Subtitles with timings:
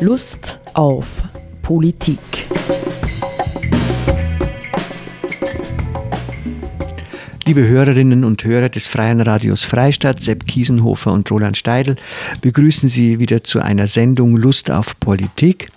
[0.00, 1.24] Lust auf
[1.62, 2.20] Politik.
[7.44, 11.96] Liebe Hörerinnen und Hörer des Freien Radios Freistadt, Sepp Kiesenhofer und Roland Steidl,
[12.42, 15.72] begrüßen Sie wieder zu einer Sendung Lust auf Politik.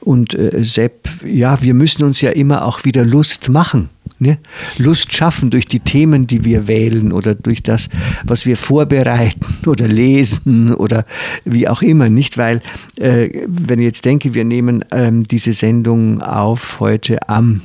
[0.00, 3.90] Und äh, Sepp, ja, wir müssen uns ja immer auch wieder Lust machen.
[4.20, 4.38] Ne?
[4.78, 7.88] Lust schaffen durch die Themen, die wir wählen oder durch das,
[8.24, 11.04] was wir vorbereiten oder lesen oder
[11.44, 12.08] wie auch immer.
[12.08, 12.60] Nicht, weil,
[12.96, 17.60] äh, wenn ich jetzt denke, wir nehmen ähm, diese Sendung auf heute am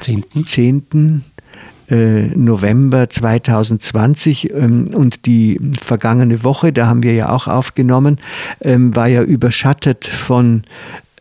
[0.00, 0.24] 10.
[0.44, 1.24] 10.
[1.88, 8.18] Äh, November 2020 ähm, und die vergangene Woche, da haben wir ja auch aufgenommen,
[8.60, 10.64] ähm, war ja überschattet von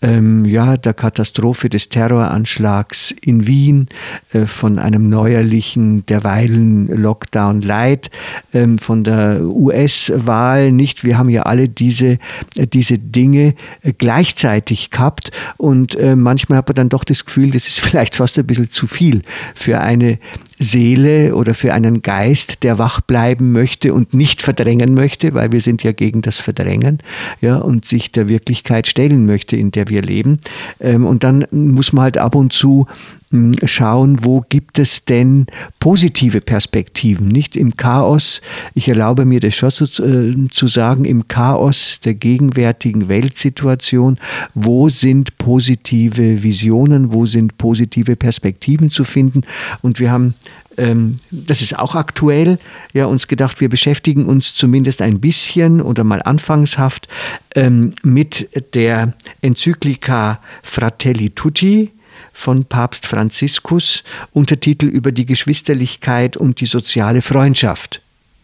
[0.06, 3.88] ähm, ja, der Katastrophe des Terroranschlags in Wien,
[4.34, 8.12] äh, von einem neuerlichen, derweilen Lockdown Light,
[8.54, 11.04] ähm, von der US-Wahl nicht.
[11.04, 12.20] Wir haben ja alle diese,
[12.56, 17.50] äh, diese Dinge äh, gleichzeitig gehabt und äh, manchmal hat man dann doch das Gefühl,
[17.50, 19.24] das ist vielleicht fast ein bisschen zu viel
[19.56, 20.20] für eine
[20.58, 25.62] Seele oder für einen Geist, der wach bleiben möchte und nicht verdrängen möchte, weil wir
[25.62, 27.00] sind ja gegen das Verdrängen,
[27.42, 30.40] ja, und sich der Wirklichkeit stellen möchte, in der wir leben.
[30.80, 32.88] Ähm, und dann muss man halt ab und zu
[33.32, 35.48] hm, schauen, wo gibt es denn
[35.80, 38.42] positive Perspektiven, nicht im Chaos.
[38.74, 44.20] Ich erlaube mir das schon zu, äh, zu sagen, im Chaos der gegenwärtigen Weltsituation,
[44.54, 49.42] wo sind positive Visionen, wo sind positive Perspektiven zu finden.
[49.82, 50.36] Und wir haben
[50.78, 52.60] ähm, das ist auch aktuell,
[52.94, 57.08] ja, uns gedacht, wir beschäftigen uns zumindest ein bisschen oder mal anfangshaft
[57.56, 61.92] ähm, mit der Enzyklika Fratelli Tutti,
[62.34, 68.02] von Papst Franziskus, Untertitel über die Geschwisterlichkeit und die soziale Freundschaft.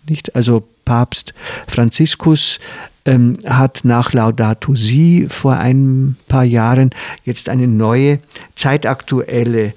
[0.08, 0.34] Nicht?
[0.34, 1.34] Also Papst
[1.68, 2.60] Franziskus
[3.06, 6.92] ähm, hat nach Laudato Si vor ein paar Jahren
[7.26, 8.20] jetzt eine neue,
[8.56, 9.74] zeitaktuelle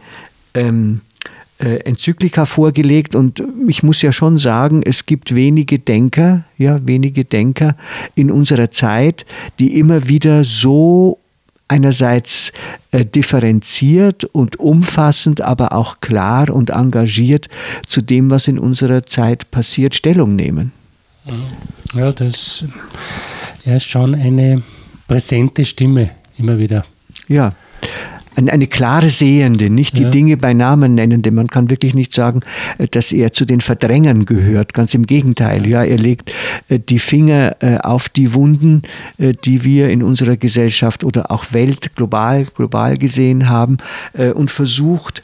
[0.54, 1.13] ähm, äh,
[1.64, 7.76] Enzyklika vorgelegt und ich muss ja schon sagen, es gibt wenige Denker, ja, wenige Denker
[8.14, 9.26] in unserer Zeit,
[9.58, 11.18] die immer wieder so
[11.68, 12.52] einerseits
[12.90, 17.48] äh, differenziert und umfassend, aber auch klar und engagiert
[17.88, 20.72] zu dem, was in unserer Zeit passiert, Stellung nehmen.
[21.94, 22.64] Ja, das
[23.64, 24.62] er ist schon eine
[25.08, 26.84] präsente Stimme immer wieder.
[27.28, 27.54] Ja
[28.36, 30.10] eine, eine klare Sehende, nicht die ja.
[30.10, 31.30] Dinge bei Namen nennende.
[31.30, 32.40] Man kann wirklich nicht sagen,
[32.78, 34.74] äh, dass er zu den Verdrängern gehört.
[34.74, 35.66] Ganz im Gegenteil.
[35.66, 36.32] Ja, er legt
[36.68, 38.82] äh, die Finger äh, auf die Wunden,
[39.18, 43.78] die wir in unserer Gesellschaft oder auch Welt global, global gesehen haben
[44.34, 45.22] und versucht,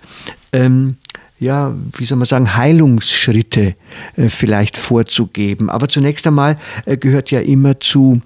[0.53, 0.97] ähm,
[1.41, 3.75] ja, wie soll man sagen, Heilungsschritte
[4.17, 5.71] äh, vielleicht vorzugeben.
[5.71, 8.21] Aber zunächst einmal äh, gehört ja immer zu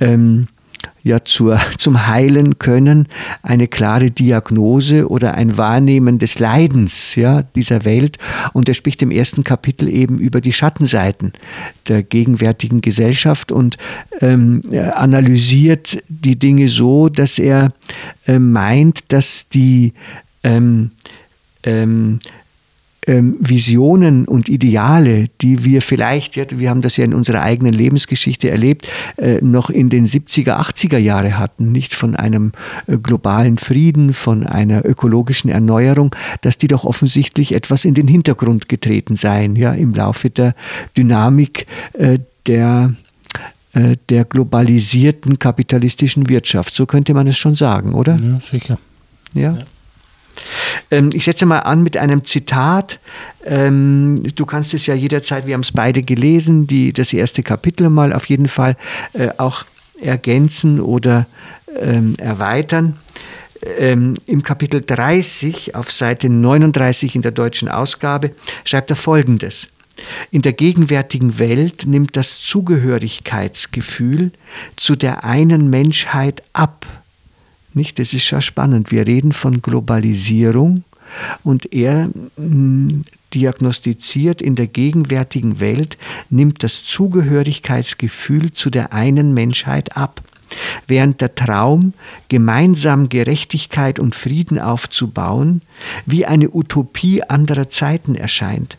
[0.00, 0.48] ähm,
[1.06, 3.08] ja zur, zum Heilen können
[3.42, 8.18] eine klare Diagnose oder ein Wahrnehmen des Leidens ja, dieser Welt.
[8.52, 11.32] Und er spricht im ersten Kapitel eben über die Schattenseiten
[11.88, 13.78] der gegenwärtigen Gesellschaft und
[14.20, 14.62] ähm,
[14.94, 17.72] analysiert die Dinge so, dass er
[18.26, 19.92] äh, meint, dass die
[20.42, 20.90] ähm,
[21.62, 22.18] ähm,
[23.06, 28.88] Visionen und Ideale, die wir vielleicht, wir haben das ja in unserer eigenen Lebensgeschichte erlebt,
[29.16, 32.52] äh, noch in den 70er, 80er Jahre hatten, nicht von einem
[32.86, 38.68] äh, globalen Frieden, von einer ökologischen Erneuerung, dass die doch offensichtlich etwas in den Hintergrund
[38.68, 40.54] getreten seien, ja, im Laufe der
[40.96, 42.94] Dynamik äh, der
[44.08, 46.74] der globalisierten kapitalistischen Wirtschaft.
[46.74, 48.16] So könnte man es schon sagen, oder?
[48.16, 48.78] Ja, sicher.
[49.34, 49.52] ja.
[49.52, 49.66] ja.
[50.90, 52.98] Ähm, ich setze mal an mit einem Zitat.
[53.44, 57.90] Ähm, du kannst es ja jederzeit, wir haben es beide gelesen, die, das erste Kapitel
[57.90, 58.76] mal auf jeden Fall
[59.12, 59.64] äh, auch
[60.00, 61.26] ergänzen oder
[61.80, 62.96] ähm, erweitern.
[63.78, 68.32] Im Kapitel 30 auf Seite 39 in der deutschen Ausgabe
[68.64, 69.68] schreibt er Folgendes.
[70.30, 74.30] In der gegenwärtigen Welt nimmt das Zugehörigkeitsgefühl
[74.76, 76.84] zu der einen Menschheit ab
[77.76, 77.98] nicht?
[77.98, 78.90] Das ist schon spannend.
[78.90, 80.84] Wir reden von Globalisierung
[81.44, 85.98] und er hm, diagnostiziert in der gegenwärtigen Welt,
[86.30, 90.22] nimmt das Zugehörigkeitsgefühl zu der einen Menschheit ab.
[90.86, 91.92] Während der Traum,
[92.28, 95.60] gemeinsam Gerechtigkeit und Frieden aufzubauen,
[96.06, 98.76] wie eine Utopie anderer Zeiten erscheint.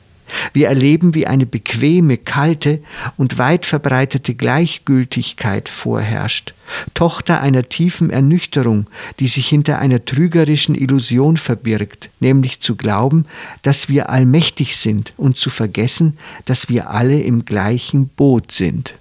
[0.53, 2.81] Wir erleben, wie eine bequeme, kalte
[3.17, 6.53] und weit verbreitete Gleichgültigkeit vorherrscht,
[6.93, 8.87] Tochter einer tiefen Ernüchterung,
[9.19, 13.25] die sich hinter einer trügerischen Illusion verbirgt, nämlich zu glauben,
[13.61, 18.95] dass wir allmächtig sind und zu vergessen, dass wir alle im gleichen Boot sind.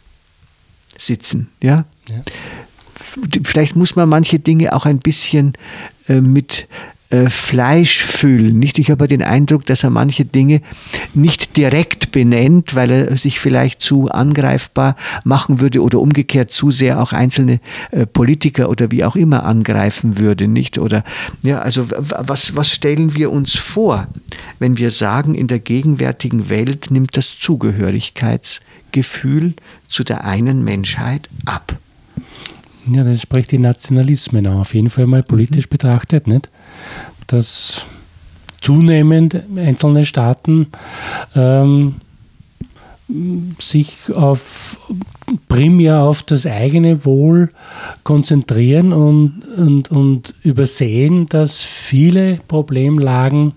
[0.98, 1.84] Sitzen, ja?
[2.08, 2.22] ja.
[3.44, 5.52] vielleicht muss man manche Dinge auch ein bisschen
[6.08, 6.68] äh, mit
[7.28, 8.58] Fleisch füllen.
[8.58, 8.78] Nicht?
[8.78, 10.60] Ich habe den Eindruck, dass er manche Dinge
[11.14, 17.00] nicht direkt benennt, weil er sich vielleicht zu angreifbar machen würde oder umgekehrt zu sehr
[17.00, 17.60] auch einzelne
[17.92, 20.48] äh, Politiker oder wie auch immer angreifen würde.
[20.48, 20.78] Nicht?
[20.78, 21.04] Oder
[21.42, 24.08] ja, also was, was stellen wir uns vor,
[24.58, 29.54] wenn wir sagen, in der gegenwärtigen Welt nimmt das Zugehörigkeitsgefühl
[29.88, 31.76] zu der einen Menschheit ab?
[32.88, 35.70] Ja, das spricht die Nationalismen auf jeden Fall mal politisch mhm.
[35.70, 36.50] betrachtet, nicht?
[37.26, 37.84] Dass
[38.60, 40.68] zunehmend einzelne Staaten
[41.34, 41.96] ähm,
[43.60, 44.76] sich auf,
[45.48, 47.50] primär auf das eigene Wohl
[48.02, 53.52] konzentrieren und, und, und übersehen, dass viele Problemlagen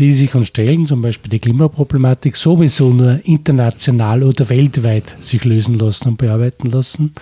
[0.00, 5.74] die sich uns stellen, zum Beispiel die Klimaproblematik, sowieso nur international oder weltweit sich lösen
[5.74, 7.12] lassen und bearbeiten lassen.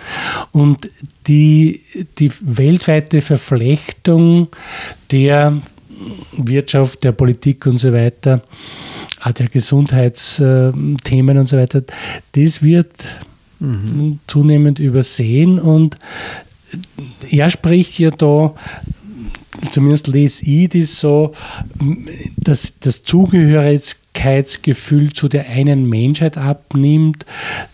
[0.53, 0.89] Und
[1.27, 1.81] die,
[2.17, 4.47] die weltweite Verflechtung
[5.11, 5.61] der
[6.37, 8.43] Wirtschaft, der Politik und so weiter,
[9.21, 11.83] auch der Gesundheitsthemen und so weiter,
[12.31, 12.93] das wird
[13.59, 14.19] mhm.
[14.25, 15.97] zunehmend übersehen und
[17.29, 18.53] er spricht ja da
[19.69, 21.33] zumindest lese ich das so,
[22.37, 27.25] dass das Zugehörigkeitsgefühl zu der einen Menschheit abnimmt.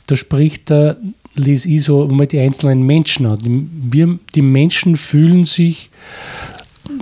[0.08, 0.98] Da spricht er,
[1.36, 3.70] lese ich so, um die einzelnen Menschen an.
[3.92, 5.90] Wir, die Menschen fühlen sich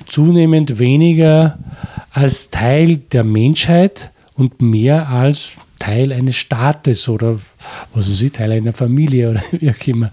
[0.07, 1.59] zunehmend weniger
[2.11, 5.51] als Teil der Menschheit und mehr als
[5.83, 7.39] Teil eines Staates oder
[7.93, 10.11] was weiß ich, Teil einer Familie oder wie auch immer.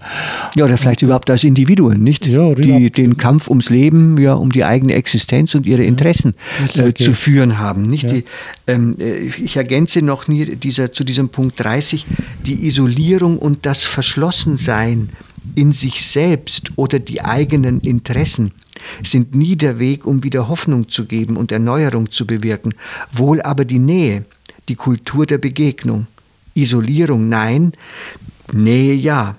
[0.53, 2.27] Ja, oder vielleicht und, überhaupt als Individuen, nicht?
[2.27, 6.33] Ja, die den Kampf ums Leben, ja, um die eigene Existenz und ihre Interessen
[6.73, 7.83] ja, äh, zu führen haben.
[7.83, 8.03] Nicht?
[8.03, 8.09] Ja.
[8.09, 8.23] Die,
[8.67, 12.05] ähm, äh, ich ergänze noch nie dieser, zu diesem Punkt 30,
[12.45, 15.07] die Isolierung und das Verschlossensein
[15.55, 18.51] in sich selbst oder die eigenen Interessen
[19.03, 22.73] sind nie der Weg, um wieder Hoffnung zu geben und Erneuerung zu bewirken,
[23.11, 24.25] wohl aber die Nähe,
[24.71, 26.07] die Kultur der Begegnung.
[26.53, 27.73] Isolierung nein,
[28.53, 29.35] Nähe ja.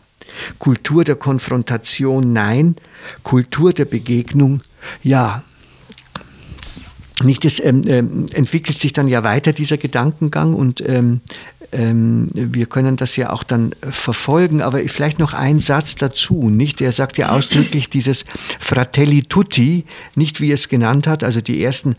[0.58, 2.76] Kultur der Konfrontation nein,
[3.22, 4.60] Kultur der Begegnung
[5.02, 5.42] ja.
[7.22, 11.20] Nicht, es ähm, ähm, entwickelt sich dann ja weiter, dieser Gedankengang, und ähm,
[11.70, 16.80] ähm, wir können das ja auch dann verfolgen, aber vielleicht noch ein Satz dazu, nicht?
[16.80, 18.24] Er sagt ja ausdrücklich dieses
[18.58, 19.84] Fratelli Tutti,
[20.14, 21.96] nicht wie er es genannt hat, also die ersten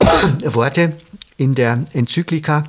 [0.44, 0.94] Worte
[1.36, 2.64] in der Enzyklika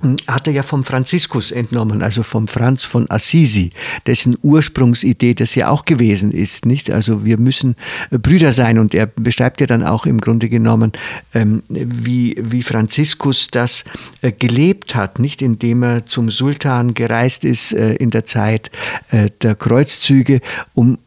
[0.00, 3.70] hm, hat er ja vom Franziskus entnommen, also vom Franz von Assisi,
[4.06, 6.90] dessen Ursprungsidee das ja auch gewesen ist, nicht?
[6.90, 7.76] Also wir müssen
[8.10, 10.92] äh, Brüder sein und er beschreibt ja dann auch im Grunde genommen,
[11.32, 13.84] ähm, wie, wie Franziskus das
[14.20, 15.42] äh, gelebt hat, nicht?
[15.42, 18.70] Indem er zum Sultan gereist ist äh, in der Zeit
[19.12, 20.40] der Kreuzzüge,
[20.72, 20.98] um um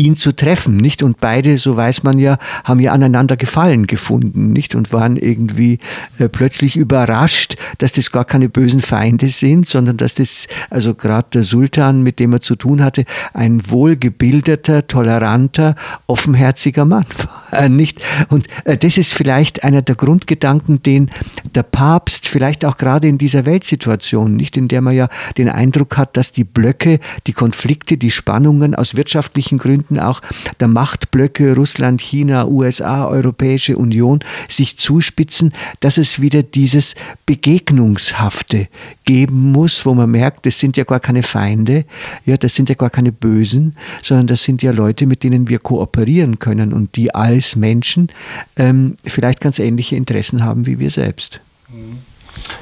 [0.00, 1.02] ihn zu treffen, nicht?
[1.02, 4.74] Und beide, so weiß man ja, haben ja aneinander Gefallen gefunden, nicht?
[4.74, 5.78] Und waren irgendwie
[6.18, 11.28] äh, plötzlich überrascht, dass das gar keine bösen Feinde sind, sondern dass das, also gerade
[11.34, 13.04] der Sultan, mit dem er zu tun hatte,
[13.34, 15.76] ein wohlgebildeter, toleranter,
[16.06, 17.04] offenherziger Mann
[17.50, 18.02] war, nicht?
[18.28, 21.10] Und äh, das ist vielleicht einer der Grundgedanken, den
[21.54, 24.56] der Papst vielleicht auch gerade in dieser Weltsituation, nicht?
[24.56, 28.96] In der man ja den Eindruck hat, dass die Blöcke, die Konflikte, die Spannungen aus
[28.96, 30.20] wirtschaftlichen Gründen Konflikten auch
[30.60, 36.94] der Machtblöcke Russland, China, USA, Europäische Union sich zuspitzen, dass es wieder dieses
[37.26, 38.68] Begegnungshafte
[39.04, 41.84] geben muss, wo man merkt, das sind ja gar keine Feinde,
[42.24, 45.58] ja, das sind ja gar keine Bösen, sondern das sind ja Leute, mit denen wir
[45.58, 48.08] kooperieren können und die als Menschen
[48.56, 51.40] ähm, vielleicht ganz ähnliche Interessen haben wie wir selbst.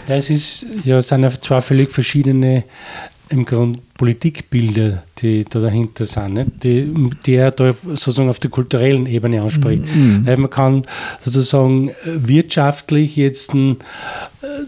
[0.07, 2.65] Ja, es ist ja, sind ja zwei völlig verschiedene
[3.31, 6.63] im Grunde Politikbilder, die da dahinter sind, nicht?
[6.63, 9.85] Die, die er da sozusagen auf der kulturellen Ebene anspricht.
[9.95, 10.25] Mhm.
[10.25, 10.41] mhm.
[10.41, 10.85] Man kann
[11.21, 13.75] sozusagen wirtschaftlich jetzt äh,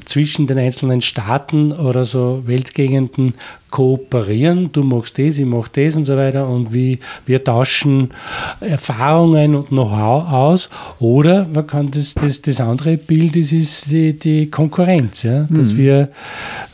[0.05, 3.35] zwischen den einzelnen Staaten oder so Weltgegenden
[3.71, 4.71] kooperieren.
[4.73, 8.11] Du machst das, ich mach das und so weiter und wie, wir tauschen
[8.61, 10.71] Erfahrungen und Know-how aus.
[10.99, 15.47] Oder man kann das, das, das andere Bild, das ist die, die Konkurrenz, ja?
[15.49, 15.77] dass mhm.
[15.77, 16.09] wir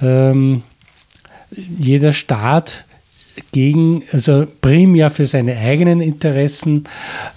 [0.00, 0.62] ähm,
[1.50, 2.84] jeder Staat
[3.52, 6.84] gegen, also primär für seine eigenen Interessen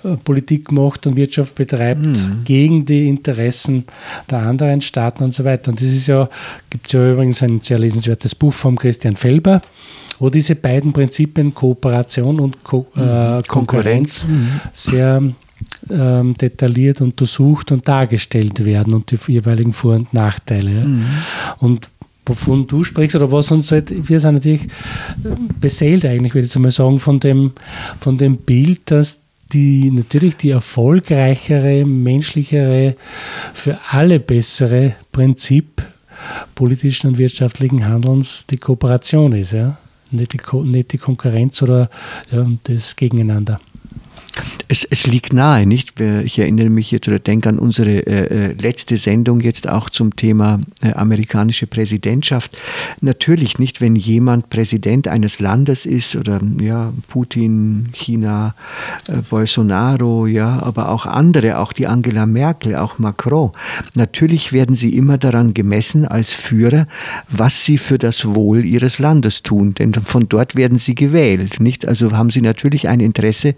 [0.04, 2.42] äh, Politik macht und Wirtschaft betreibt, mhm.
[2.46, 3.86] gegen die Interessen
[4.30, 5.72] der anderen Staaten und so weiter.
[5.72, 6.30] Und das ist ja,
[6.70, 9.62] gibt es ja übrigens ein sehr lesenswertes Buch von Christian Felber,
[10.20, 13.44] wo diese beiden Prinzipien Kooperation und Ko äh, mhm.
[13.44, 14.62] Konkurrenz mhm.
[14.74, 15.22] sehr
[15.90, 20.86] ähm, detailliert untersucht und dargestellt werden und die jeweiligen Vor- und Nachteile.
[20.86, 21.06] Mhm.
[21.60, 21.90] Und
[22.30, 24.68] wovon du sprichst oder was uns halt, wir sind natürlich
[25.60, 27.52] beseelt eigentlich, würde ich mal sagen, von dem,
[28.00, 29.22] von dem Bild, dass
[29.52, 32.96] die natürlich die erfolgreichere, menschlichere,
[33.54, 35.82] für alle bessere Prinzip
[36.54, 39.78] politischen und wirtschaftlichen Handelns die Kooperation ist, ja.
[40.12, 41.90] Nicht die, nicht die Konkurrenz oder
[42.32, 43.60] ja, das Gegeneinander.
[44.68, 46.00] Es, es, liegt nahe, nicht?
[46.00, 50.16] Ich erinnere mich jetzt oder denke an unsere äh, äh, letzte Sendung jetzt auch zum
[50.16, 52.58] Thema äh, amerikanische Präsidentschaft.
[53.02, 58.54] Natürlich nicht, wenn jemand Präsident eines Landes ist oder ja, Putin, China,
[59.08, 63.52] äh, Bolsonaro, ja, aber auch andere, auch die Angela Merkel, auch Macron.
[63.96, 66.86] Natürlich werden sie immer daran gemessen als Führer,
[67.30, 71.88] was sie für das Wohl ihres Landes tun, denn von dort werden sie gewählt, nicht?
[71.88, 73.56] Also haben sie natürlich ein Interesse,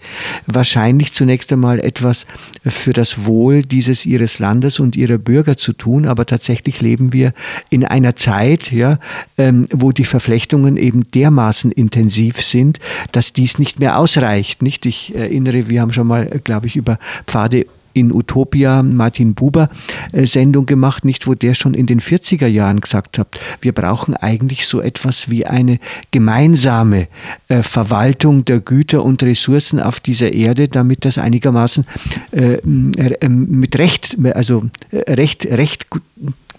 [0.72, 2.26] wahrscheinlich zunächst einmal etwas
[2.66, 7.34] für das Wohl dieses ihres Landes und ihrer Bürger zu tun, aber tatsächlich leben wir
[7.70, 8.98] in einer Zeit, ja,
[9.38, 12.80] ähm, wo die Verflechtungen eben dermaßen intensiv sind,
[13.12, 14.62] dass dies nicht mehr ausreicht.
[14.62, 14.86] Nicht?
[14.86, 19.70] Ich erinnere, wir haben schon mal, glaube ich, über Pfade in Utopia Martin Buber
[20.12, 24.16] äh, Sendung gemacht, nicht wo der schon in den 40er Jahren gesagt hat, wir brauchen
[24.16, 25.80] eigentlich so etwas wie eine
[26.12, 27.08] gemeinsame
[27.48, 31.86] äh, Verwaltung der Güter und Ressourcen auf dieser Erde, damit das einigermaßen
[32.32, 35.86] äh, mit Recht, also Recht, Recht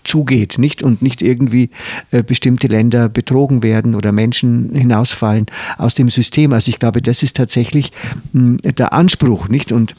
[0.05, 1.71] zugeht, nicht und nicht irgendwie
[2.27, 5.47] bestimmte Länder betrogen werden oder Menschen hinausfallen
[5.79, 6.53] aus dem System.
[6.53, 7.93] Also ich glaube, das ist tatsächlich
[8.33, 9.95] der Anspruch, nicht und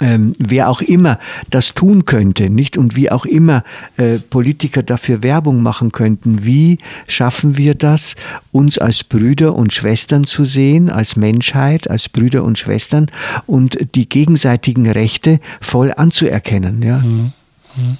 [0.00, 1.18] ähm, wer auch immer
[1.50, 3.64] das tun könnte, nicht und wie auch immer
[3.96, 8.16] äh, Politiker dafür Werbung machen könnten, wie schaffen wir das,
[8.50, 13.10] uns als Brüder und Schwestern zu sehen, als Menschheit, als Brüder und Schwestern
[13.46, 16.82] und die gegenseitigen Rechte voll anzuerkennen.
[16.82, 16.98] Ja.
[16.98, 17.32] Mhm.
[17.76, 17.98] Mhm.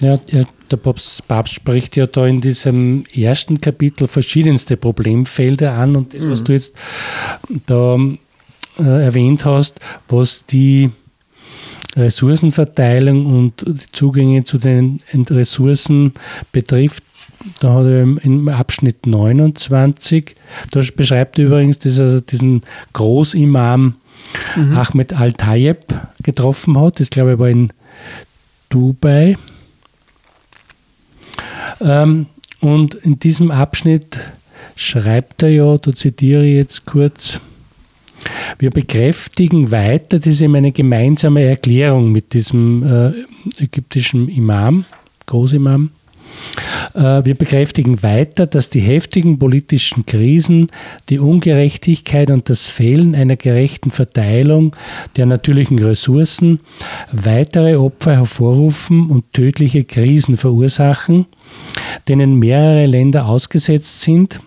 [0.00, 6.14] Ja, der Papst, Papst, spricht ja da in diesem ersten Kapitel verschiedenste Problemfelder an und
[6.14, 6.44] das, was mhm.
[6.44, 6.74] du jetzt
[7.66, 7.96] da
[8.78, 10.90] äh, erwähnt hast, was die
[11.96, 16.12] Ressourcenverteilung und Zugänge zu den Ressourcen
[16.52, 17.04] betrifft,
[17.60, 20.36] da hat er im Abschnitt 29,
[20.70, 23.96] da beschreibt er übrigens, dass er diesen Großimam
[24.56, 24.76] mhm.
[24.76, 25.84] Ahmed Al-Tayeb
[26.22, 27.00] getroffen hat.
[27.00, 27.72] Das glaube ich war in
[28.68, 29.36] Dubai.
[31.80, 32.26] Ähm,
[32.60, 34.20] und in diesem Abschnitt
[34.76, 37.40] schreibt er ja, da zitiere ich jetzt kurz,
[38.58, 44.84] wir bekräftigen weiter, das ist eben eine gemeinsame Erklärung mit diesem äh, ägyptischen Imam,
[45.26, 45.90] Großimam.
[46.94, 50.68] Äh, wir bekräftigen weiter, dass die heftigen politischen Krisen,
[51.08, 54.76] die Ungerechtigkeit und das Fehlen einer gerechten Verteilung
[55.16, 56.60] der natürlichen Ressourcen
[57.10, 61.26] weitere Opfer hervorrufen und tödliche Krisen verursachen,
[62.08, 64.40] denen mehrere Länder ausgesetzt sind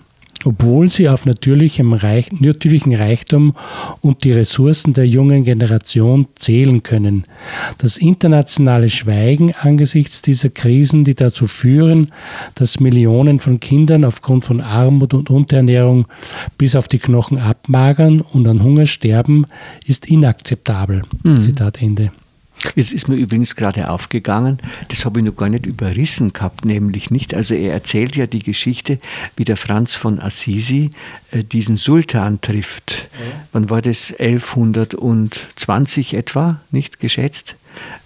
[0.45, 3.55] obwohl sie auf natürlichem Reich, natürlichen Reichtum
[4.01, 7.25] und die Ressourcen der jungen Generation zählen können.
[7.77, 12.11] Das internationale Schweigen angesichts dieser Krisen, die dazu führen,
[12.53, 16.07] dass Millionen von Kindern aufgrund von Armut und Unterernährung
[16.57, 19.45] bis auf die Knochen abmagern und an Hunger sterben,
[19.85, 21.01] ist inakzeptabel.
[21.23, 21.41] Mhm.
[21.41, 22.11] Zitat Ende.
[22.75, 27.12] Jetzt ist mir übrigens gerade aufgegangen, das habe ich noch gar nicht überrissen gehabt, nämlich
[27.12, 27.34] nicht.
[27.34, 29.00] Also er erzählt ja die Geschichte,
[29.36, 30.91] wie der Franz von Assisi
[31.31, 33.07] äh, diesen Sultan trifft.
[33.51, 34.13] Wann war das?
[34.17, 37.55] 1120 etwa, nicht geschätzt?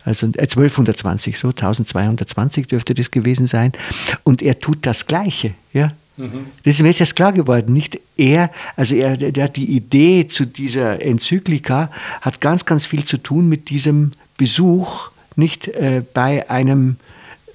[0.03, 3.71] Also 1220, äh, so 1220 dürfte das gewesen sein.
[4.23, 5.91] Und er tut das Gleiche, ja.
[6.17, 6.47] Mhm.
[6.63, 7.71] Das ist mir jetzt erst klar geworden.
[7.73, 11.89] Nicht er, also er, der die Idee zu dieser Enzyklika,
[12.21, 16.95] hat ganz, ganz viel zu tun mit diesem Besuch nicht äh, bei einem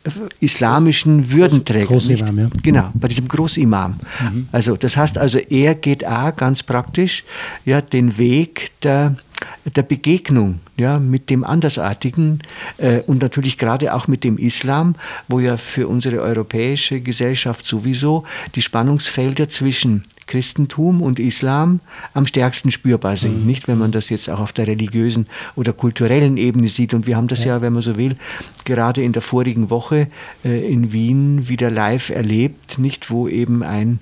[0.04, 1.86] äh, islamischen Würdenträger.
[1.86, 2.50] Großimam, ja.
[2.62, 3.96] Genau, bei diesem Großimam.
[4.20, 4.48] Mhm.
[4.52, 7.24] Also das heißt also, er geht auch ganz praktisch
[7.64, 9.16] ja, den Weg der,
[9.64, 12.40] der Begegnung ja, mit dem Andersartigen
[12.78, 14.94] äh, und natürlich gerade auch mit dem Islam,
[15.28, 18.24] wo ja für unsere europäische Gesellschaft sowieso
[18.54, 21.80] die Spannungsfelder zwischen Christentum und Islam
[22.14, 23.40] am stärksten spürbar sind.
[23.40, 23.46] Mhm.
[23.46, 26.94] Nicht, wenn man das jetzt auch auf der religiösen oder kulturellen Ebene sieht.
[26.94, 28.16] Und wir haben das ja, ja wenn man so will,
[28.64, 30.08] gerade in der vorigen Woche
[30.44, 34.00] äh, in Wien wieder live erlebt, nicht, wo eben ein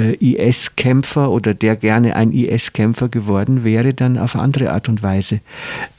[0.00, 5.40] IS-Kämpfer oder der gerne ein IS-Kämpfer geworden wäre, dann auf andere Art und Weise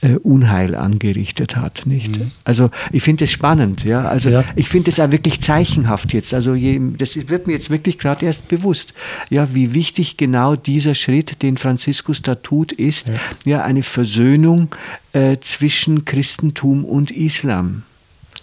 [0.02, 1.84] äh, Unheil angerichtet hat.
[1.86, 2.18] Nicht?
[2.18, 2.32] Mhm.
[2.44, 3.84] Also ich finde es spannend.
[3.84, 4.06] Ja?
[4.06, 4.44] Also ja.
[4.56, 6.34] ich finde es auch wirklich zeichenhaft jetzt.
[6.34, 8.94] Also je, das wird mir jetzt wirklich gerade erst bewusst,
[9.30, 13.14] ja, wie wichtig genau dieser Schritt, den Franziskus da tut, ist, ja,
[13.46, 14.70] ja eine Versöhnung
[15.14, 17.84] äh, zwischen Christentum und Islam.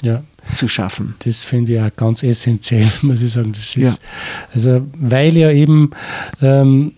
[0.03, 0.23] Ja,
[0.55, 1.15] zu schaffen.
[1.25, 3.53] Das finde ich auch ganz essentiell, muss ich sagen.
[3.53, 3.95] Das ist, ja.
[4.55, 5.91] Also, weil ja eben
[6.41, 6.93] ähm,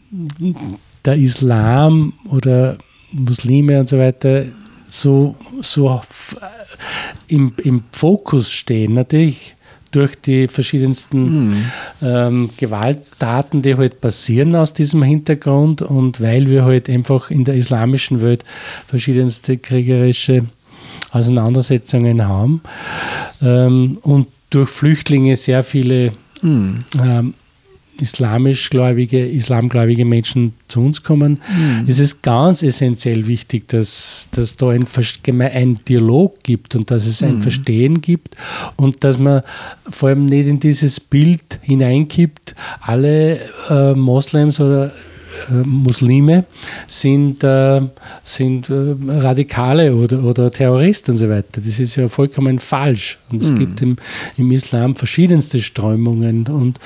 [1.05, 2.79] der Islam oder
[3.13, 4.47] Muslime und so weiter
[4.89, 6.01] so, so
[7.29, 8.95] im, im Fokus stehen.
[8.95, 9.57] Natürlich
[9.91, 11.65] durch die verschiedensten mhm.
[12.03, 17.55] ähm, Gewalttaten, die halt passieren aus diesem Hintergrund und weil wir halt einfach in der
[17.55, 18.45] islamischen Welt
[18.87, 20.47] verschiedenste kriegerische
[21.13, 22.63] Auseinandersetzungen haben
[23.41, 26.85] ähm, und durch Flüchtlinge sehr viele mhm.
[27.01, 27.35] ähm,
[28.01, 31.89] islamischgläubige, islamgläubige Menschen zu uns kommen, mhm.
[31.89, 34.87] ist es ganz essentiell wichtig, dass, dass da ein,
[35.41, 37.43] ein Dialog gibt und dass es ein mhm.
[37.43, 38.37] Verstehen gibt
[38.77, 39.43] und dass man
[39.89, 44.93] vor allem nicht in dieses Bild hineinkippt, alle äh, Moslems oder
[45.65, 46.45] Muslime
[46.87, 47.81] sind, äh,
[48.25, 51.61] sind äh, Radikale oder, oder Terroristen und so weiter.
[51.61, 53.19] Das ist ja vollkommen falsch.
[53.31, 53.59] Und es mhm.
[53.59, 53.97] gibt im,
[54.37, 56.79] im Islam verschiedenste Strömungen und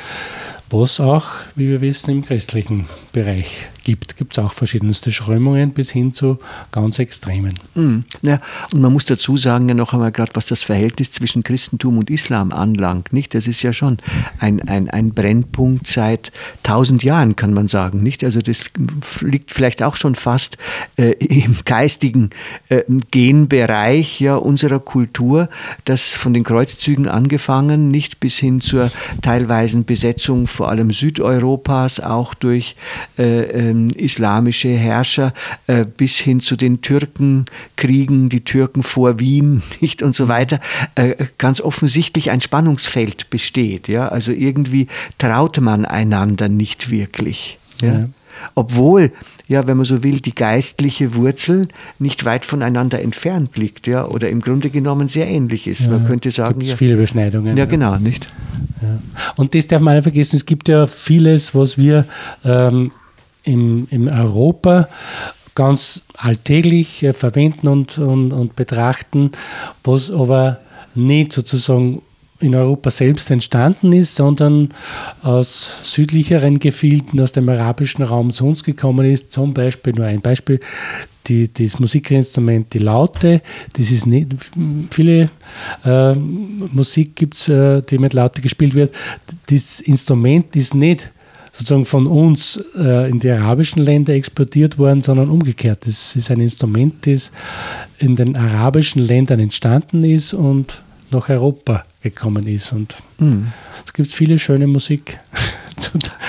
[0.70, 4.16] was auch, wie wir wissen, im christlichen Bereich gibt.
[4.16, 6.38] Gibt es auch verschiedenste Strömungen bis hin zu
[6.72, 7.54] ganz extremen.
[7.76, 8.04] Mhm.
[8.22, 8.40] Ja,
[8.72, 12.10] und man muss dazu sagen, ja noch einmal gerade, was das Verhältnis zwischen Christentum und
[12.10, 13.12] Islam anlangt.
[13.12, 13.32] Nicht?
[13.32, 13.98] Das ist ja schon
[14.40, 16.32] ein, ein, ein Brennpunkt seit
[16.64, 18.02] tausend Jahren, kann man sagen.
[18.02, 18.24] Nicht?
[18.24, 18.64] Also das
[19.20, 20.58] liegt vielleicht auch schon fast
[20.96, 22.30] äh, im geistigen
[22.68, 25.48] äh, Genbereich ja, unserer Kultur,
[25.84, 28.90] das von den Kreuzzügen angefangen, nicht bis hin zur
[29.22, 32.74] teilweisen Besetzung vor allem Südeuropas, auch durch
[33.16, 35.32] äh, ähm, islamische Herrscher
[35.66, 40.60] äh, bis hin zu den Türkenkriegen, die Türken vor Wien nicht und so weiter,
[40.94, 43.88] äh, ganz offensichtlich ein Spannungsfeld besteht.
[43.88, 44.08] Ja?
[44.08, 47.58] Also irgendwie traute man einander nicht wirklich.
[47.80, 47.92] Ja?
[47.92, 48.08] ja.
[48.54, 49.12] Obwohl
[49.48, 51.68] ja, wenn man so will, die geistliche Wurzel
[52.00, 55.82] nicht weit voneinander entfernt liegt, ja, oder im Grunde genommen sehr ähnlich ist.
[55.82, 57.56] Ja, man könnte sagen, ja, viele Überschneidungen.
[57.56, 58.26] Ja, genau, nicht?
[58.82, 58.98] Ja.
[59.36, 62.06] Und das darf man nicht vergessen, es gibt ja vieles, was wir
[62.44, 62.90] ähm,
[63.46, 64.88] im, im Europa
[65.54, 69.30] ganz alltäglich äh, verwenden und, und, und betrachten,
[69.82, 70.60] was aber
[70.94, 72.02] nicht sozusagen
[72.38, 74.74] in Europa selbst entstanden ist, sondern
[75.22, 79.32] aus südlicheren Gefilden, aus dem arabischen Raum zu uns gekommen ist.
[79.32, 80.60] Zum Beispiel, nur ein Beispiel,
[81.26, 83.40] die, das Musikinstrument, die Laute,
[83.72, 84.28] das ist nicht,
[84.90, 85.30] viele
[85.84, 88.94] äh, Musik gibt es, äh, die mit Laute gespielt wird.
[89.46, 91.10] Das Instrument ist nicht
[91.56, 95.86] sozusagen von uns äh, in die arabischen Länder exportiert worden, sondern umgekehrt.
[95.86, 97.32] Das ist ein Instrument, das
[97.98, 102.72] in den arabischen Ländern entstanden ist und nach Europa gekommen ist.
[102.72, 103.52] Und mhm.
[103.86, 105.18] es gibt viele schöne Musik.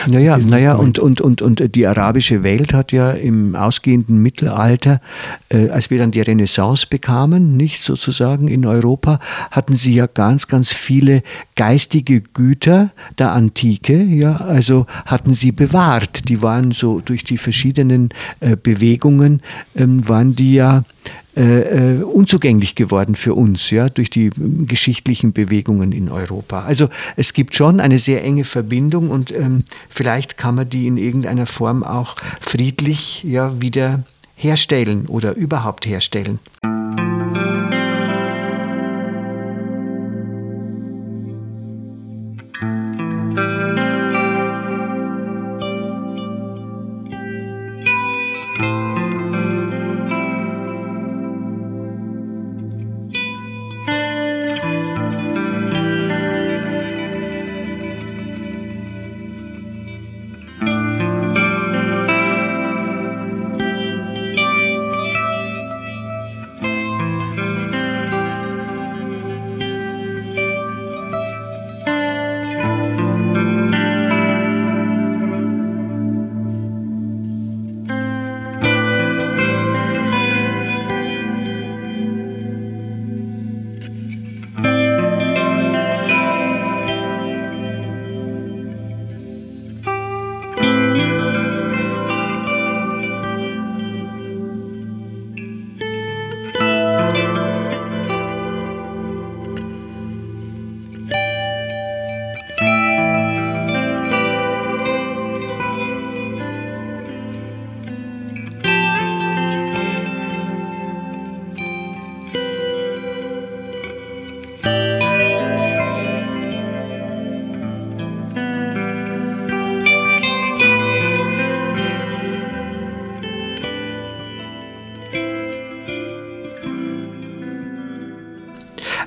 [0.08, 5.02] Naja, naja und, und, und, und die arabische Welt hat ja im ausgehenden Mittelalter,
[5.50, 9.20] äh, als wir dann die Renaissance bekamen, nicht sozusagen in Europa,
[9.52, 11.24] hatten sie ja ganz, ganz viele
[11.56, 16.30] geistige Güter der Antike, ja, also hatten sie bewahrt.
[16.30, 19.42] Die waren so durch die verschiedenen äh, Bewegungen,
[19.76, 20.84] ähm, waren die ja
[21.38, 24.32] äh, äh, unzugänglich geworden für uns, ja, durch die
[24.66, 26.64] geschichtlichen Bewegungen in Europa.
[26.64, 30.98] Also es gibt schon eine sehr enge Verbindung und ähm, vielleicht kann man die in
[30.98, 34.04] irgendeiner Form auch friedlich ja wieder
[34.36, 36.40] herstellen oder überhaupt herstellen.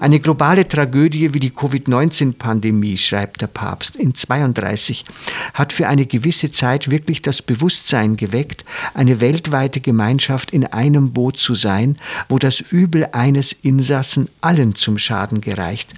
[0.00, 5.04] Eine globale Tragödie wie die Covid-19-Pandemie, schreibt der Papst in 32,
[5.52, 11.36] hat für eine gewisse Zeit wirklich das Bewusstsein geweckt, eine weltweite Gemeinschaft in einem Boot
[11.36, 11.98] zu sein,
[12.30, 15.90] wo das Übel eines Insassen allen zum Schaden gereicht.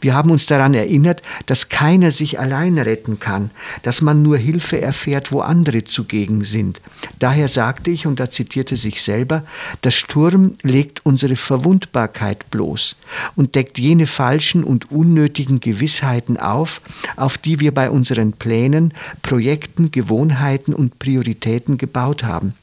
[0.00, 3.50] Wir haben uns daran erinnert, dass keiner sich allein retten kann,
[3.82, 6.80] dass man nur Hilfe erfährt, wo andere zugegen sind.
[7.18, 9.44] Daher sagte ich, und da zitierte sich selber,
[9.82, 12.96] der Sturm legt unsere Verwundbarkeit bloß
[13.36, 16.80] und deckt jene falschen und unnötigen Gewissheiten auf,
[17.16, 22.54] auf die wir bei unseren Plänen, Projekten, Gewohnheiten und Prioritäten gebaut haben.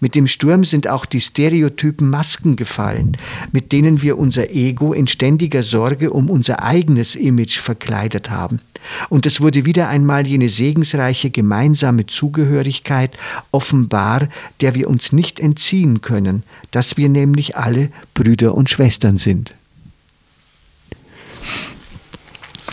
[0.00, 3.16] Mit dem Sturm sind auch die stereotypen Masken gefallen,
[3.52, 8.60] mit denen wir unser Ego in ständiger Sorge um unser eigenes Image verkleidet haben.
[9.08, 13.16] Und es wurde wieder einmal jene segensreiche gemeinsame Zugehörigkeit
[13.50, 14.28] offenbar,
[14.60, 19.54] der wir uns nicht entziehen können, dass wir nämlich alle Brüder und Schwestern sind.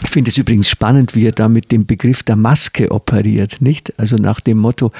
[0.04, 3.94] Ich finde es übrigens spannend, wie er da mit dem Begriff der Maske operiert, nicht?
[4.00, 4.92] Also nach dem Motto,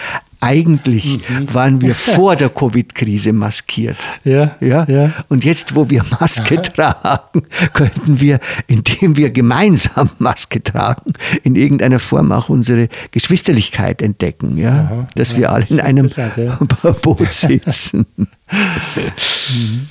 [0.42, 1.54] eigentlich mhm.
[1.54, 3.98] waren wir vor der Covid-Krise maskiert.
[4.24, 5.12] Ja, ja, ja.
[5.28, 6.62] Und jetzt, wo wir Maske Aha.
[6.62, 14.58] tragen, könnten wir, indem wir gemeinsam Maske tragen, in irgendeiner Form auch unsere Geschwisterlichkeit entdecken.
[14.58, 14.70] Ja?
[14.70, 15.08] Aha.
[15.16, 16.58] Dass ja, wir alle in einem ja.
[17.02, 18.06] Boot sitzen.
[18.18, 19.88] mhm.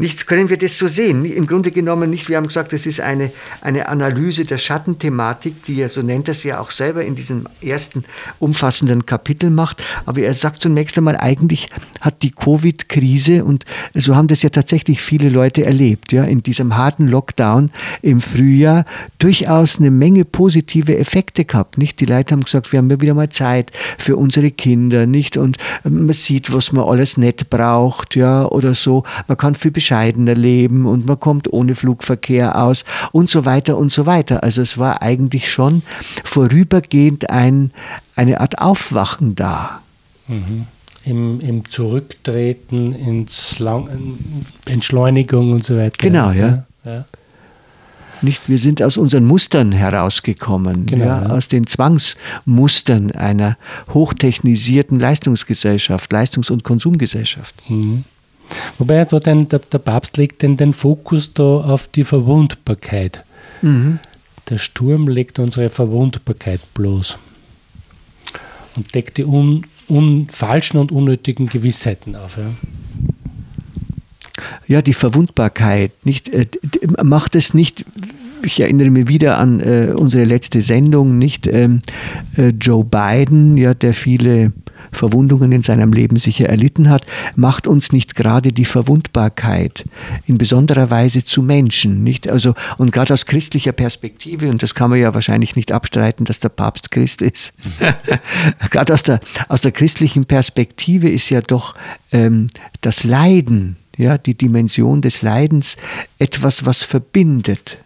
[0.00, 1.26] Nichts können wir das so sehen.
[1.26, 2.30] Im Grunde genommen nicht.
[2.30, 6.32] Wir haben gesagt, das ist eine, eine Analyse der Schattenthematik, die er, so nennt er
[6.32, 8.04] es ja auch selber in diesem ersten
[8.38, 9.82] umfassenden Kapitel macht.
[10.06, 11.68] Aber er sagt zunächst einmal, eigentlich
[12.00, 16.78] hat die Covid-Krise, und so haben das ja tatsächlich viele Leute erlebt, ja, in diesem
[16.78, 18.86] harten Lockdown im Frühjahr
[19.18, 21.76] durchaus eine Menge positive Effekte gehabt.
[21.76, 22.00] Nicht?
[22.00, 25.36] Die Leute haben gesagt, wir haben ja wieder mal Zeit für unsere Kinder, nicht?
[25.36, 29.04] Und man sieht, was man alles nicht braucht, ja, oder so.
[29.28, 33.90] Man kann viel bescheidener leben und man kommt ohne Flugverkehr aus und so weiter und
[33.90, 34.44] so weiter.
[34.44, 35.82] Also es war eigentlich schon
[36.22, 37.72] vorübergehend ein,
[38.14, 39.80] eine Art Aufwachen da.
[40.28, 40.66] Mhm.
[41.04, 43.88] Im, Im, Zurücktreten, ins Lang
[44.66, 45.96] Entschleunigung und so weiter.
[45.98, 46.64] Genau, ja.
[46.84, 47.04] ja.
[48.22, 51.28] Nicht, wir sind aus unseren Mustern herausgekommen, genau, ja, ja.
[51.30, 53.56] aus den Zwangsmustern einer
[53.92, 57.54] hochtechnisierten Leistungsgesellschaft, Leistungs- und Konsumgesellschaft.
[57.68, 58.04] Mhm.
[58.78, 63.24] Wobei da den, der, der, Papst legt den, den Fokus da auf die Verwundbarkeit.
[63.62, 63.98] Mhm.
[64.48, 67.18] Der Sturm legt unsere Verwundbarkeit bloß
[68.76, 72.36] und deckt die un, un, falschen und unnötigen Gewissheiten auf.
[72.36, 72.50] Ja.
[74.66, 76.46] ja die Verwundbarkeit nicht, äh,
[77.02, 77.84] macht es nicht
[78.42, 81.80] ich erinnere mich wieder an äh, unsere letzte Sendung, nicht ähm,
[82.36, 84.52] äh, Joe Biden, ja, der viele
[84.92, 87.04] Verwundungen in seinem Leben sicher erlitten hat,
[87.36, 89.84] macht uns nicht gerade die Verwundbarkeit
[90.26, 92.28] in besonderer Weise zu Menschen, nicht?
[92.28, 96.40] Also, und gerade aus christlicher Perspektive, und das kann man ja wahrscheinlich nicht abstreiten, dass
[96.40, 97.52] der Papst Christ ist,
[98.70, 101.74] gerade aus der, aus der christlichen Perspektive ist ja doch
[102.12, 102.48] ähm,
[102.80, 105.76] das Leiden, ja, die Dimension des Leidens
[106.18, 107.78] etwas, was verbindet.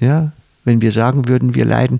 [0.00, 0.32] Ja,
[0.68, 1.98] wenn wir sagen würden, wir leiden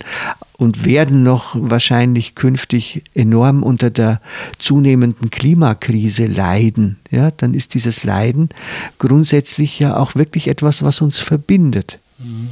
[0.56, 4.20] und werden noch wahrscheinlich künftig enorm unter der
[4.58, 8.50] zunehmenden Klimakrise leiden, ja, dann ist dieses Leiden
[8.98, 11.98] grundsätzlich ja auch wirklich etwas, was uns verbindet.
[12.18, 12.50] Mhm.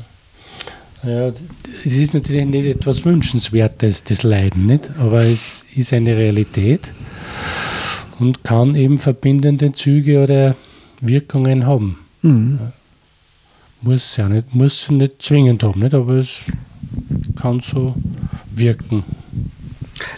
[1.03, 1.29] Ja,
[1.85, 4.91] es ist natürlich nicht etwas Wünschenswertes, das Leiden, nicht?
[4.99, 6.91] aber es ist eine Realität
[8.19, 10.57] und kann eben verbindende Züge oder
[11.01, 11.99] Wirkungen haben.
[12.23, 12.59] Mhm.
[13.87, 15.95] Muss ja nicht, muss nicht zwingend haben, nicht?
[15.95, 16.41] aber es
[17.41, 17.95] kann so
[18.51, 19.05] wirken.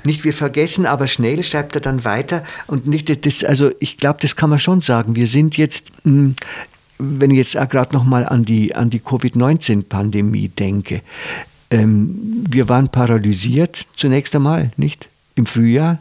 [0.04, 2.44] Nicht, wir vergessen aber schnell, schreibt er dann weiter.
[2.66, 5.16] Und nicht, das, also ich glaube, das kann man schon sagen.
[5.16, 6.34] Wir sind jetzt, hm,
[6.98, 11.02] wenn ich jetzt gerade nochmal an die, an die Covid-19-Pandemie denke,
[11.70, 15.10] ähm, wir waren paralysiert zunächst einmal, nicht?
[15.34, 16.00] Im Frühjahr.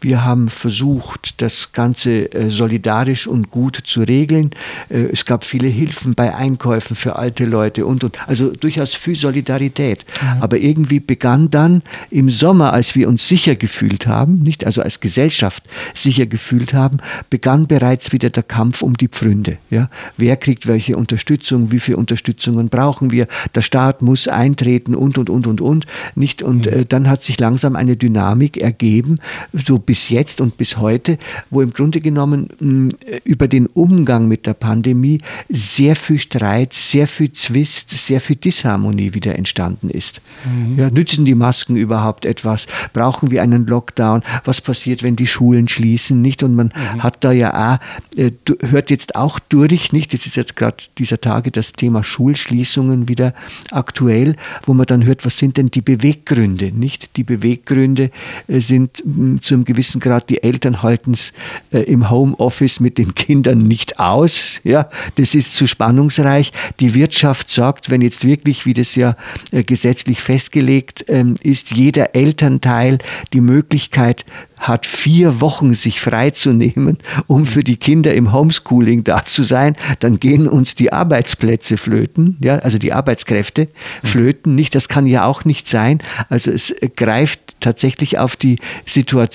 [0.00, 4.50] Wir haben versucht, das Ganze äh, solidarisch und gut zu regeln.
[4.90, 9.16] Äh, es gab viele Hilfen bei Einkäufen für alte Leute und, und also durchaus viel
[9.16, 10.04] Solidarität.
[10.20, 10.42] Mhm.
[10.42, 15.00] Aber irgendwie begann dann im Sommer, als wir uns sicher gefühlt haben, nicht also als
[15.00, 16.98] Gesellschaft sicher gefühlt haben,
[17.30, 19.58] begann bereits wieder der Kampf um die Pfründe.
[19.70, 19.88] Ja?
[20.16, 21.72] Wer kriegt welche Unterstützung?
[21.72, 23.26] Wie viele Unterstützungen brauchen wir?
[23.54, 26.72] Der Staat muss eintreten und und und und und nicht und mhm.
[26.72, 29.18] äh, dann hat sich langsam eine Dynamik ergeben,
[29.64, 31.18] so bis jetzt und bis heute,
[31.50, 37.06] wo im Grunde genommen mh, über den Umgang mit der Pandemie sehr viel Streit, sehr
[37.06, 40.20] viel Zwist, sehr viel Disharmonie wieder entstanden ist.
[40.44, 40.78] Mhm.
[40.78, 42.66] Ja, nützen die Masken überhaupt etwas?
[42.92, 44.22] Brauchen wir einen Lockdown?
[44.44, 46.20] Was passiert, wenn die Schulen schließen?
[46.20, 46.42] Nicht?
[46.42, 47.02] Und man mhm.
[47.02, 50.12] hat da ja auch, äh, hört jetzt auch durch, nicht?
[50.12, 53.34] Das ist jetzt gerade dieser Tage das Thema Schulschließungen wieder
[53.70, 56.72] aktuell, wo man dann hört, was sind denn die Beweggründe?
[56.72, 57.16] Nicht?
[57.16, 58.10] Die Beweggründe
[58.48, 61.32] äh, sind mh, zu einem gewissen Grad, die Eltern halten es
[61.72, 64.60] äh, im Homeoffice mit den Kindern nicht aus.
[64.64, 66.52] Ja, das ist zu spannungsreich.
[66.80, 69.16] Die Wirtschaft sagt, wenn jetzt wirklich, wie das ja
[69.52, 72.98] äh, gesetzlich festgelegt ähm, ist, jeder Elternteil
[73.32, 74.24] die Möglichkeit
[74.68, 80.18] hat vier Wochen sich freizunehmen, um für die Kinder im Homeschooling da zu sein, dann
[80.18, 83.68] gehen uns die Arbeitsplätze flöten, ja, also die Arbeitskräfte
[84.02, 84.74] flöten nicht.
[84.74, 85.98] Das kann ja auch nicht sein.
[86.30, 89.33] Also es greift tatsächlich auf die Situation,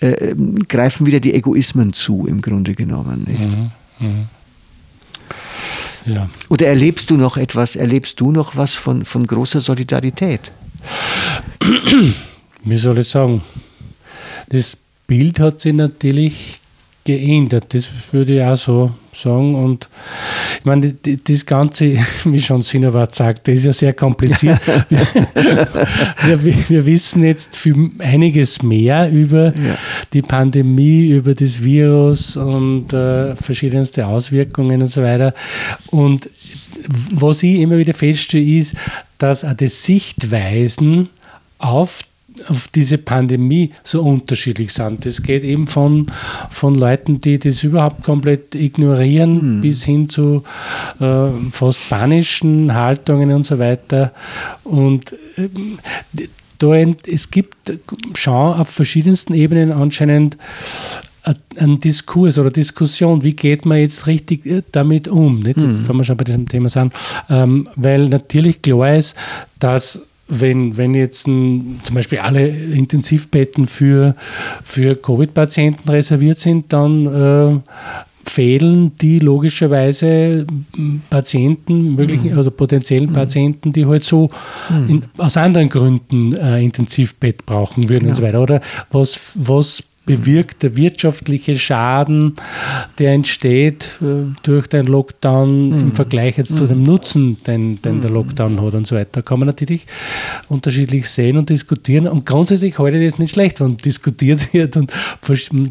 [0.00, 0.34] äh,
[0.68, 3.24] greifen wieder die Egoismen zu, im Grunde genommen.
[3.26, 3.40] Nicht?
[3.40, 3.70] Mhm.
[3.98, 4.28] Mhm.
[6.04, 6.28] Ja.
[6.48, 10.50] Oder erlebst du noch etwas, erlebst du noch was von, von großer Solidarität?
[12.64, 13.42] Wie soll ich sagen?
[14.48, 16.60] Das Bild hat sich natürlich
[17.04, 19.54] geändert, das würde ich auch so sagen.
[19.54, 19.88] Und
[20.58, 24.60] ich meine, das Ganze, wie schon Sinowat sagt, das ist ja sehr kompliziert.
[26.24, 29.76] wir, wir, wissen jetzt viel, einiges mehr über ja.
[30.12, 35.34] die Pandemie, über das Virus und äh, verschiedenste Auswirkungen und so weiter.
[35.90, 36.28] Und
[37.10, 38.74] was ich immer wieder feststelle, ist,
[39.18, 41.10] dass auch die Sichtweisen
[41.58, 42.02] auf
[42.48, 45.04] auf diese Pandemie so unterschiedlich sind.
[45.04, 46.06] Das geht eben von,
[46.50, 49.60] von Leuten, die das überhaupt komplett ignorieren, mhm.
[49.60, 50.44] bis hin zu
[51.00, 54.12] äh, fast panischen Haltungen und so weiter.
[54.64, 55.48] Und äh,
[56.58, 57.72] da, es gibt
[58.14, 60.36] schon auf verschiedensten Ebenen anscheinend
[61.56, 65.40] einen Diskurs oder Diskussion, wie geht man jetzt richtig äh, damit um?
[65.40, 65.58] Nicht?
[65.58, 65.88] Jetzt, mhm.
[65.88, 66.92] wenn wir schon bei diesem Thema sind,
[67.30, 69.14] ähm, weil natürlich klar ist,
[69.60, 70.02] dass
[70.32, 74.16] wenn, wenn jetzt ein, zum Beispiel alle Intensivbetten für,
[74.64, 77.60] für Covid-Patienten reserviert sind, dann äh,
[78.24, 80.46] fehlen die logischerweise
[81.10, 82.38] Patienten, möglichen mhm.
[82.38, 83.14] oder potenziellen mhm.
[83.14, 84.30] Patienten, die halt so
[84.70, 84.88] mhm.
[84.88, 88.10] in, aus anderen Gründen äh, Intensivbett brauchen würden ja.
[88.10, 88.40] und so weiter.
[88.40, 92.34] Oder was, was bewirkt der wirtschaftliche Schaden,
[92.98, 95.78] der entsteht äh, durch den Lockdown mhm.
[95.80, 96.56] im Vergleich jetzt mhm.
[96.56, 98.16] zu dem Nutzen, den, den der mhm.
[98.16, 99.86] Lockdown hat und so weiter, kann man natürlich
[100.48, 102.08] unterschiedlich sehen und diskutieren.
[102.08, 104.92] Und grundsätzlich halte ich das nicht schlecht, wenn diskutiert wird und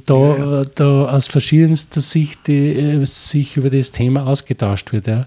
[0.05, 0.61] da, ja.
[0.75, 5.07] da aus verschiedenster Sicht die, äh, sich über das Thema ausgetauscht wird.
[5.07, 5.25] Ja.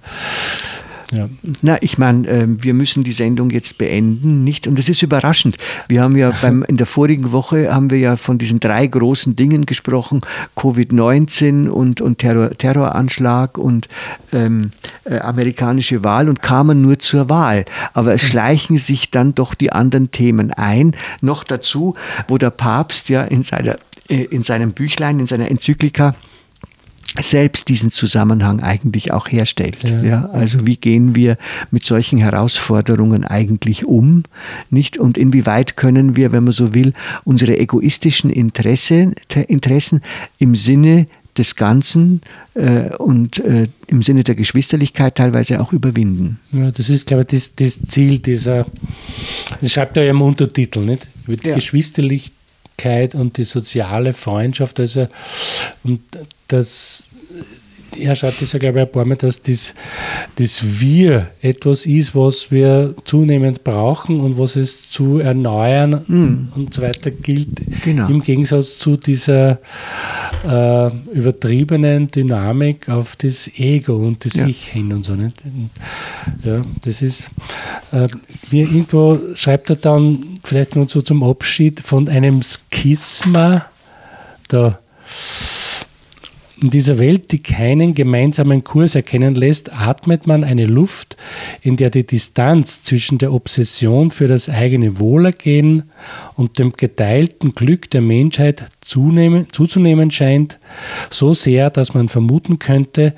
[1.14, 1.29] Ja.
[1.62, 4.66] Na, ich meine, äh, wir müssen die Sendung jetzt beenden, nicht?
[4.66, 5.57] Und es ist überraschend.
[5.88, 9.37] Wir haben ja beim, in der vorigen Woche haben wir ja von diesen drei großen
[9.37, 10.22] Dingen gesprochen:
[10.57, 13.88] Covid-19 und, und Terror, Terroranschlag und
[14.33, 14.72] ähm,
[15.05, 17.64] äh, amerikanische Wahl und kamen nur zur Wahl.
[17.92, 20.96] Aber es schleichen sich dann doch die anderen Themen ein.
[21.20, 21.94] Noch dazu,
[22.29, 23.77] wo der Papst ja in, seiner,
[24.09, 26.14] äh, in seinem Büchlein, in seiner Enzyklika
[27.20, 29.88] selbst diesen Zusammenhang eigentlich auch herstellt.
[29.88, 30.02] Ja.
[30.02, 30.30] ja.
[30.30, 31.36] also wie gehen wir
[31.70, 34.24] mit solchen Herausforderungen eigentlich um,
[34.70, 34.98] nicht?
[34.98, 36.92] Und inwieweit können wir, wenn man so will,
[37.24, 39.12] unsere egoistischen Interesse,
[39.48, 40.00] Interessen
[40.38, 42.20] im Sinne des Ganzen
[42.54, 46.38] äh, und äh, im Sinne der Geschwisterlichkeit teilweise auch überwinden.
[46.52, 48.66] Ja, das ist, glaube ich, das, das Ziel dieser,
[49.60, 51.06] das schreibt er ja im Untertitel, nicht?
[51.26, 51.54] Ja.
[51.54, 52.32] Geschwisterlich,
[53.14, 54.80] und die soziale Freundschaft.
[54.80, 55.08] Also,
[55.84, 56.00] und
[56.48, 57.08] das,
[57.98, 59.74] er schreibt das ja, glaube ich, ein paar Mal, dass das,
[60.37, 66.52] das Wir etwas ist, was wir zunehmend brauchen und was es zu erneuern mm.
[66.54, 67.82] und so weiter gilt.
[67.84, 68.08] Genau.
[68.08, 69.58] Im Gegensatz zu dieser
[70.44, 74.46] äh, übertriebenen Dynamik auf das Ego und das ja.
[74.46, 75.14] Ich hin und so.
[75.14, 75.42] Nicht?
[76.42, 77.30] Ja, das ist,
[77.92, 78.09] äh,
[78.50, 83.66] wie irgendwo schreibt er dann, vielleicht nur so zum Abschied, von einem Schisma,
[84.48, 84.78] da
[86.64, 91.14] in dieser Welt, die keinen gemeinsamen Kurs erkennen lässt, atmet man eine Luft,
[91.61, 95.83] in der die Distanz zwischen der Obsession für das eigene Wohlergehen
[96.37, 100.59] und dem geteilten Glück der Menschheit zunehmen, zuzunehmen scheint,
[101.11, 103.12] so sehr, dass man vermuten könnte,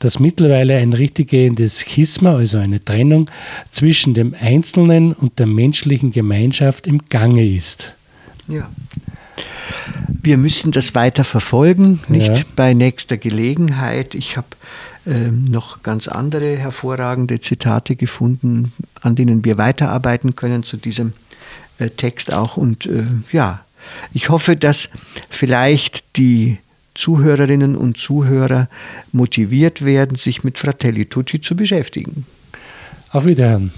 [0.00, 3.30] dass mittlerweile ein richtigehendes Schisma, also eine Trennung
[3.70, 7.92] zwischen dem Einzelnen und der menschlichen Gemeinschaft im Gange ist.
[8.48, 8.68] Ja.
[10.22, 12.42] Wir müssen das weiter verfolgen, nicht ja.
[12.56, 14.14] bei nächster Gelegenheit.
[14.14, 14.48] Ich habe
[15.06, 21.14] äh, noch ganz andere hervorragende Zitate gefunden, an denen wir weiterarbeiten können zu diesem
[21.78, 22.56] äh, Text auch.
[22.56, 23.64] Und äh, ja,
[24.12, 24.90] Ich hoffe, dass
[25.28, 26.58] vielleicht die
[26.94, 28.68] Zuhörerinnen und Zuhörer
[29.12, 32.26] motiviert werden, sich mit Fratelli Tutti zu beschäftigen.
[33.10, 33.72] Auf Wiederhören.